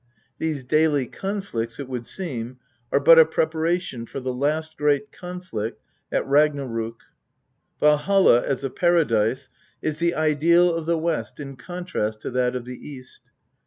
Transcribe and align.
These 0.39 0.63
daily 0.63 1.05
conflicts, 1.05 1.79
it 1.79 1.87
would 1.87 2.07
seem> 2.07 2.57
are 2.91 2.99
but 2.99 3.19
a 3.19 3.23
preparation 3.23 4.07
for 4.07 4.19
the 4.19 4.33
last 4.33 4.75
great 4.75 5.11
conflict 5.11 5.79
at 6.11 6.25
Ragnarok. 6.25 7.01
Valholl 7.79 8.41
as 8.41 8.63
a 8.63 8.71
paradise 8.71 9.47
is 9.79 9.99
the 9.99 10.15
ideal 10.15 10.73
of 10.73 10.87
the 10.87 10.97
West 10.97 11.39
in 11.39 11.55
contrast 11.55 12.19
to 12.21 12.31
that 12.31 12.55
of 12.55 12.65
the 12.65 12.77
East. 12.83 13.29